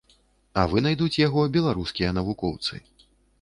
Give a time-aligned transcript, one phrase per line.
[0.61, 2.73] А вынайдуць яго беларускія навукоўцы.